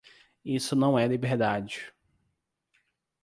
[0.43, 1.93] Isso não é liberdade.